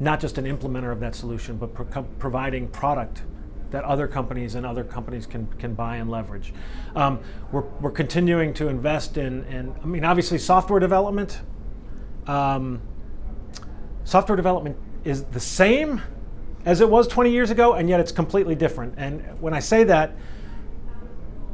not 0.00 0.20
just 0.20 0.38
an 0.38 0.44
implementer 0.44 0.90
of 0.92 1.00
that 1.00 1.14
solution, 1.14 1.56
but 1.56 1.72
pro- 1.74 2.02
providing 2.18 2.68
product 2.68 3.22
that 3.70 3.84
other 3.84 4.06
companies 4.06 4.54
and 4.54 4.66
other 4.66 4.84
companies 4.84 5.26
can, 5.26 5.46
can 5.58 5.74
buy 5.74 5.96
and 5.96 6.10
leverage. 6.10 6.52
Um, 6.94 7.20
we're, 7.52 7.64
we're 7.80 7.90
continuing 7.90 8.52
to 8.54 8.68
invest 8.68 9.16
in, 9.16 9.44
in, 9.44 9.74
I 9.82 9.86
mean, 9.86 10.04
obviously, 10.04 10.38
software 10.38 10.78
development. 10.78 11.40
Um, 12.26 12.80
software 14.04 14.36
development 14.36 14.76
is 15.04 15.24
the 15.24 15.40
same 15.40 16.00
as 16.64 16.80
it 16.80 16.88
was 16.88 17.08
20 17.08 17.30
years 17.30 17.50
ago, 17.50 17.74
and 17.74 17.88
yet 17.88 18.00
it's 18.00 18.12
completely 18.12 18.54
different. 18.54 18.94
And 18.96 19.40
when 19.40 19.54
I 19.54 19.58
say 19.58 19.84
that, 19.84 20.12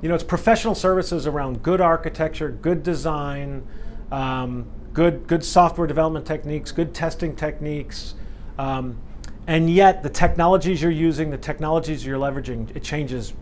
you 0.02 0.08
know, 0.08 0.14
it's 0.14 0.24
professional 0.24 0.74
services 0.74 1.26
around 1.26 1.62
good 1.62 1.80
architecture, 1.80 2.50
good 2.50 2.82
design, 2.82 3.66
um, 4.12 4.66
good 4.92 5.26
good 5.26 5.44
software 5.44 5.86
development 5.86 6.26
techniques, 6.26 6.70
good 6.72 6.94
testing 6.94 7.34
techniques, 7.34 8.14
um, 8.58 8.98
and 9.46 9.70
yet 9.70 10.02
the 10.02 10.10
technologies 10.10 10.82
you're 10.82 10.90
using, 10.90 11.30
the 11.30 11.38
technologies 11.38 12.04
you're 12.04 12.18
leveraging, 12.18 12.74
it 12.76 12.82
changes 12.82 13.32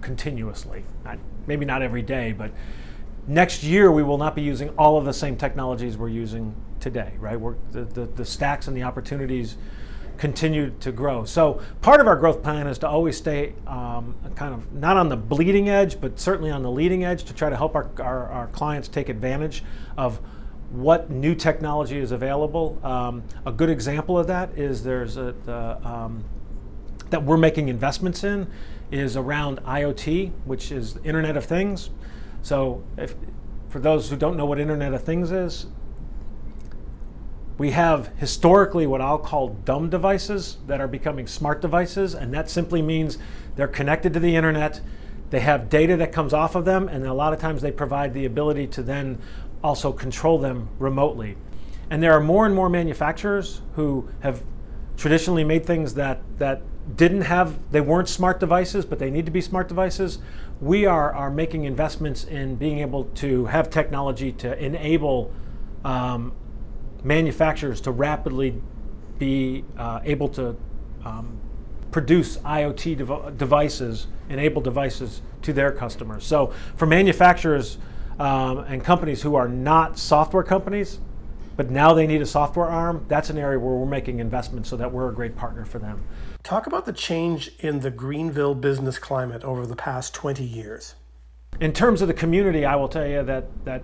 continuously. 0.00 0.84
Not, 1.04 1.18
maybe 1.46 1.64
not 1.64 1.82
every 1.82 2.02
day, 2.02 2.32
but 2.32 2.50
next 3.26 3.62
year 3.62 3.90
we 3.90 4.02
will 4.02 4.18
not 4.18 4.34
be 4.34 4.42
using 4.42 4.70
all 4.70 4.96
of 4.96 5.04
the 5.04 5.12
same 5.12 5.36
technologies 5.36 5.96
we're 5.96 6.08
using 6.08 6.54
today, 6.80 7.14
right? 7.18 7.38
We're, 7.38 7.56
the, 7.72 7.84
the, 7.84 8.06
the 8.06 8.24
stacks 8.24 8.68
and 8.68 8.76
the 8.76 8.82
opportunities 8.82 9.56
continue 10.16 10.70
to 10.80 10.92
grow. 10.92 11.24
So 11.24 11.60
part 11.80 12.00
of 12.00 12.06
our 12.06 12.16
growth 12.16 12.42
plan 12.42 12.66
is 12.66 12.78
to 12.78 12.88
always 12.88 13.16
stay 13.16 13.54
um, 13.66 14.14
kind 14.36 14.54
of 14.54 14.72
not 14.72 14.96
on 14.96 15.08
the 15.08 15.16
bleeding 15.16 15.68
edge, 15.68 16.00
but 16.00 16.20
certainly 16.20 16.50
on 16.50 16.62
the 16.62 16.70
leading 16.70 17.04
edge 17.04 17.24
to 17.24 17.34
try 17.34 17.50
to 17.50 17.56
help 17.56 17.74
our, 17.74 17.90
our, 17.98 18.28
our 18.28 18.46
clients 18.48 18.88
take 18.88 19.08
advantage 19.08 19.64
of 19.96 20.20
what 20.70 21.10
new 21.10 21.34
technology 21.34 21.98
is 21.98 22.12
available. 22.12 22.78
Um, 22.82 23.22
a 23.46 23.52
good 23.52 23.70
example 23.70 24.18
of 24.18 24.26
that 24.28 24.56
is 24.56 24.82
there's 24.82 25.16
a, 25.16 25.34
the, 25.44 25.78
um, 25.86 26.24
that 27.10 27.22
we're 27.22 27.36
making 27.36 27.68
investments 27.68 28.24
in 28.24 28.46
is 28.90 29.16
around 29.16 29.62
IoT, 29.64 30.32
which 30.44 30.70
is 30.70 30.98
Internet 31.04 31.36
of 31.36 31.44
Things. 31.44 31.90
So, 32.44 32.84
if, 32.98 33.14
for 33.70 33.78
those 33.78 34.10
who 34.10 34.16
don't 34.16 34.36
know 34.36 34.44
what 34.44 34.60
Internet 34.60 34.92
of 34.92 35.02
Things 35.02 35.32
is, 35.32 35.64
we 37.56 37.70
have 37.70 38.08
historically 38.18 38.86
what 38.86 39.00
I'll 39.00 39.16
call 39.16 39.48
dumb 39.64 39.88
devices 39.88 40.58
that 40.66 40.78
are 40.78 40.86
becoming 40.86 41.26
smart 41.26 41.62
devices, 41.62 42.14
and 42.14 42.34
that 42.34 42.50
simply 42.50 42.82
means 42.82 43.16
they're 43.56 43.66
connected 43.66 44.12
to 44.12 44.20
the 44.20 44.36
internet. 44.36 44.82
They 45.30 45.40
have 45.40 45.70
data 45.70 45.96
that 45.96 46.12
comes 46.12 46.34
off 46.34 46.54
of 46.54 46.66
them, 46.66 46.86
and 46.88 47.06
a 47.06 47.14
lot 47.14 47.32
of 47.32 47.40
times 47.40 47.62
they 47.62 47.72
provide 47.72 48.12
the 48.12 48.26
ability 48.26 48.66
to 48.68 48.82
then 48.82 49.18
also 49.62 49.90
control 49.90 50.36
them 50.38 50.68
remotely. 50.78 51.38
And 51.88 52.02
there 52.02 52.12
are 52.12 52.20
more 52.20 52.44
and 52.44 52.54
more 52.54 52.68
manufacturers 52.68 53.62
who 53.74 54.06
have 54.20 54.42
traditionally 54.98 55.44
made 55.44 55.64
things 55.64 55.94
that, 55.94 56.20
that 56.36 56.60
didn't 56.96 57.22
have, 57.22 57.58
they 57.72 57.80
weren't 57.80 58.08
smart 58.08 58.40
devices, 58.40 58.84
but 58.84 58.98
they 58.98 59.10
need 59.10 59.24
to 59.26 59.32
be 59.32 59.40
smart 59.40 59.68
devices. 59.68 60.18
We 60.60 60.86
are, 60.86 61.12
are 61.12 61.30
making 61.30 61.64
investments 61.64 62.24
in 62.24 62.56
being 62.56 62.80
able 62.80 63.04
to 63.16 63.46
have 63.46 63.70
technology 63.70 64.32
to 64.32 64.56
enable 64.62 65.32
um, 65.84 66.32
manufacturers 67.02 67.80
to 67.82 67.90
rapidly 67.90 68.60
be 69.18 69.64
uh, 69.78 70.00
able 70.04 70.28
to 70.28 70.56
um, 71.04 71.38
produce 71.90 72.36
IoT 72.38 72.98
dev- 72.98 73.38
devices, 73.38 74.06
enable 74.28 74.60
devices 74.60 75.22
to 75.42 75.52
their 75.52 75.72
customers. 75.72 76.24
So 76.24 76.52
for 76.76 76.86
manufacturers, 76.86 77.78
um, 78.18 78.58
and 78.58 78.82
companies 78.82 79.22
who 79.22 79.34
are 79.34 79.48
not 79.48 79.98
software 79.98 80.42
companies, 80.42 81.00
but 81.56 81.70
now 81.70 81.94
they 81.94 82.06
need 82.06 82.20
a 82.20 82.26
software 82.26 82.66
arm, 82.66 83.04
that's 83.08 83.30
an 83.30 83.38
area 83.38 83.58
where 83.58 83.74
we're 83.74 83.86
making 83.86 84.18
investments 84.18 84.68
so 84.68 84.76
that 84.76 84.90
we're 84.90 85.08
a 85.08 85.14
great 85.14 85.36
partner 85.36 85.64
for 85.64 85.78
them. 85.78 86.02
Talk 86.42 86.66
about 86.66 86.84
the 86.84 86.92
change 86.92 87.52
in 87.60 87.80
the 87.80 87.90
Greenville 87.90 88.54
business 88.54 88.98
climate 88.98 89.44
over 89.44 89.66
the 89.66 89.76
past 89.76 90.14
20 90.14 90.42
years. 90.42 90.94
In 91.60 91.72
terms 91.72 92.02
of 92.02 92.08
the 92.08 92.14
community, 92.14 92.64
I 92.64 92.74
will 92.74 92.88
tell 92.88 93.06
you 93.06 93.22
that, 93.22 93.46
that 93.64 93.82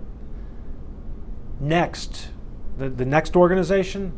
next, 1.61 2.29
the, 2.79 2.89
the 2.89 3.05
next 3.05 3.37
organization 3.37 4.13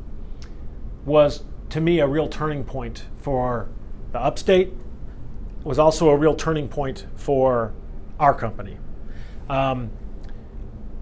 was 1.05 1.45
to 1.69 1.81
me 1.81 2.01
a 2.01 2.07
real 2.07 2.29
turning 2.29 2.65
point 2.65 3.05
for 3.19 3.69
the 4.13 4.19
upstate, 4.19 4.73
was 5.65 5.79
also 5.79 6.09
a 6.09 6.17
real 6.17 6.35
turning 6.35 6.69
point 6.69 7.07
for 7.17 7.73
our 8.19 8.35
company. 8.35 8.79
Um, 9.49 9.91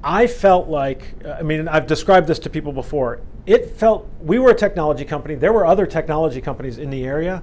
I 0.03 0.27
felt 0.27 0.69
like, 0.69 1.15
I 1.27 1.43
mean, 1.43 1.69
I've 1.69 1.87
described 1.87 2.27
this 2.27 2.39
to 2.41 2.51
people 2.51 2.73
before. 2.73 3.21
It 3.47 3.71
felt, 3.71 4.09
we 4.21 4.39
were 4.39 4.51
a 4.51 4.55
technology 4.55 5.05
company. 5.05 5.35
There 5.35 5.53
were 5.53 5.67
other 5.67 5.87
technology 5.87 6.41
companies 6.41 6.79
in 6.79 6.91
the 6.91 7.05
area. 7.05 7.43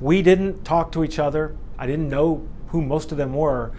We 0.00 0.22
didn't 0.22 0.64
talk 0.64 0.92
to 0.92 1.04
each 1.04 1.18
other. 1.18 1.54
I 1.78 1.86
didn't 1.86 2.08
know 2.08 2.46
who 2.68 2.82
most 2.82 3.12
of 3.12 3.18
them 3.18 3.34
were. 3.34 3.72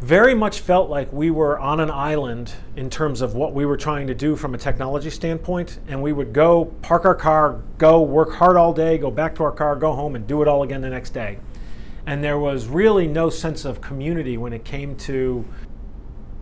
Very 0.00 0.34
much 0.34 0.60
felt 0.60 0.90
like 0.90 1.12
we 1.12 1.30
were 1.30 1.58
on 1.58 1.80
an 1.80 1.90
island 1.90 2.52
in 2.76 2.90
terms 2.90 3.22
of 3.22 3.34
what 3.34 3.54
we 3.54 3.64
were 3.64 3.76
trying 3.76 4.06
to 4.08 4.14
do 4.14 4.36
from 4.36 4.54
a 4.54 4.58
technology 4.58 5.10
standpoint. 5.10 5.80
And 5.88 6.00
we 6.00 6.12
would 6.12 6.32
go 6.32 6.66
park 6.82 7.06
our 7.06 7.14
car, 7.14 7.62
go 7.78 8.02
work 8.02 8.32
hard 8.34 8.56
all 8.56 8.72
day, 8.72 8.98
go 8.98 9.10
back 9.10 9.34
to 9.36 9.42
our 9.42 9.52
car, 9.52 9.74
go 9.74 9.92
home, 9.92 10.14
and 10.14 10.26
do 10.26 10.42
it 10.42 10.48
all 10.48 10.62
again 10.62 10.80
the 10.80 10.90
next 10.90 11.10
day. 11.10 11.38
And 12.04 12.22
there 12.22 12.38
was 12.38 12.66
really 12.66 13.08
no 13.08 13.30
sense 13.30 13.64
of 13.64 13.80
community 13.80 14.36
when 14.36 14.52
it 14.52 14.64
came 14.64 14.96
to 14.98 15.44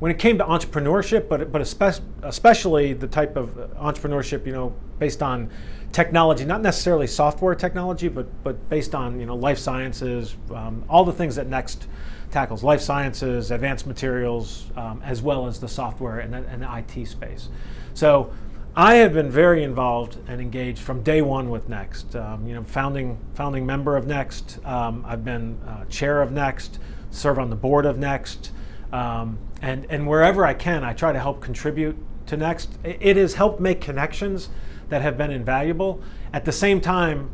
when 0.04 0.11
it 0.11 0.18
came 0.18 0.37
to 0.37 0.44
entrepreneurship, 0.44 1.30
but 1.30 1.50
but 1.50 1.62
especially 1.62 2.92
the 2.92 3.06
type 3.06 3.37
of 3.37 3.54
entrepreneurship, 3.78 4.44
you 4.44 4.52
know, 4.52 4.75
based 4.99 5.23
on 5.23 5.49
technology, 5.92 6.44
not 6.44 6.61
necessarily 6.61 7.06
software 7.06 7.54
technology, 7.54 8.08
but 8.08 8.26
but 8.44 8.68
based 8.68 8.94
on 8.94 9.18
you 9.18 9.25
know 9.25 9.34
life 9.34 9.56
sciences, 9.56 10.37
um, 10.54 10.84
all 10.90 11.06
the 11.06 11.12
things 11.14 11.37
that 11.37 11.46
Next 11.46 11.87
tackles: 12.30 12.62
life 12.62 12.82
sciences, 12.82 13.50
advanced 13.50 13.87
materials, 13.87 14.66
um, 14.76 15.00
as 15.02 15.23
well 15.23 15.46
as 15.46 15.58
the 15.58 15.68
software 15.68 16.18
and 16.18 16.34
the, 16.34 16.44
and 16.50 16.61
the 16.61 16.76
IT 16.76 17.06
space. 17.06 17.49
So 17.94 18.30
I 18.76 18.96
have 18.96 19.14
been 19.14 19.30
very 19.30 19.64
involved 19.64 20.18
and 20.28 20.38
engaged 20.38 20.80
from 20.80 21.02
day 21.02 21.23
one 21.23 21.49
with 21.49 21.70
Next. 21.70 22.14
Um, 22.14 22.46
you 22.46 22.54
know, 22.54 22.62
founding 22.64 23.18
founding 23.32 23.64
member 23.64 23.96
of 23.96 24.06
Next. 24.06 24.58
Um, 24.66 25.02
I've 25.08 25.25
been 25.25 25.58
uh, 25.66 25.87
chair 25.87 26.20
of 26.20 26.30
Next, 26.30 26.78
serve 27.11 27.38
on 27.38 27.49
the 27.49 27.56
board 27.56 27.87
of 27.87 27.96
Next, 27.96 28.50
um, 28.94 29.38
and 29.60 29.86
and 29.90 30.06
wherever 30.06 30.46
I 30.46 30.54
can, 30.54 30.84
I 30.84 30.92
try 30.92 31.12
to 31.12 31.18
help 31.18 31.40
contribute 31.40 31.96
to 32.26 32.36
Next. 32.36 32.70
It 32.84 33.16
has 33.16 33.34
helped 33.34 33.60
make 33.60 33.80
connections 33.80 34.50
that 34.88 35.02
have 35.02 35.18
been 35.18 35.32
invaluable. 35.32 36.00
At 36.32 36.44
the 36.44 36.52
same 36.52 36.80
time, 36.80 37.28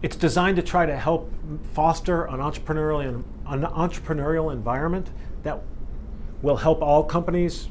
it's 0.00 0.16
designed 0.16 0.56
to 0.56 0.62
try 0.62 0.86
to 0.86 0.96
help 0.96 1.30
foster 1.74 2.24
an 2.24 2.40
entrepreneurial 2.40 3.22
an 3.46 3.62
entrepreneurial 3.64 4.50
environment 4.50 5.10
that 5.42 5.60
will 6.40 6.56
help 6.56 6.80
all 6.80 7.04
companies 7.04 7.68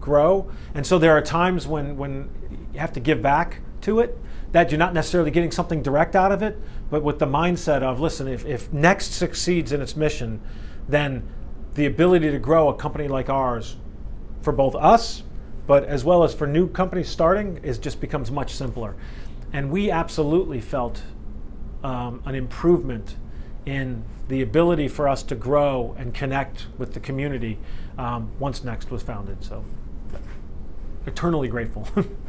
grow. 0.00 0.48
And 0.74 0.86
so 0.86 0.96
there 0.96 1.16
are 1.16 1.20
times 1.20 1.66
when, 1.66 1.96
when 1.96 2.30
you 2.72 2.78
have 2.78 2.92
to 2.92 3.00
give 3.00 3.20
back 3.20 3.62
to 3.80 3.98
it 3.98 4.16
that 4.52 4.70
you're 4.70 4.78
not 4.78 4.94
necessarily 4.94 5.32
getting 5.32 5.50
something 5.50 5.82
direct 5.82 6.14
out 6.14 6.30
of 6.30 6.42
it, 6.42 6.56
but 6.88 7.02
with 7.02 7.18
the 7.18 7.26
mindset 7.26 7.82
of 7.82 8.00
listen, 8.00 8.28
if, 8.28 8.46
if 8.46 8.72
Next 8.72 9.12
succeeds 9.12 9.72
in 9.72 9.82
its 9.82 9.96
mission, 9.96 10.40
then 10.88 11.28
the 11.78 11.86
ability 11.86 12.28
to 12.28 12.40
grow 12.40 12.68
a 12.70 12.74
company 12.74 13.06
like 13.06 13.30
ours 13.30 13.76
for 14.42 14.52
both 14.52 14.74
us, 14.74 15.22
but 15.68 15.84
as 15.84 16.04
well 16.04 16.24
as 16.24 16.34
for 16.34 16.44
new 16.44 16.66
companies 16.68 17.08
starting, 17.08 17.58
is 17.58 17.78
just 17.78 18.00
becomes 18.00 18.32
much 18.32 18.52
simpler. 18.52 18.96
And 19.52 19.70
we 19.70 19.88
absolutely 19.88 20.60
felt 20.60 21.00
um, 21.84 22.20
an 22.24 22.34
improvement 22.34 23.14
in 23.64 24.02
the 24.26 24.42
ability 24.42 24.88
for 24.88 25.06
us 25.06 25.22
to 25.22 25.36
grow 25.36 25.94
and 25.96 26.12
connect 26.12 26.66
with 26.78 26.94
the 26.94 27.00
community 27.00 27.60
um, 27.96 28.28
once 28.40 28.64
Next 28.64 28.90
was 28.90 29.04
founded. 29.04 29.44
So 29.44 29.64
eternally 31.06 31.46
grateful. 31.46 31.86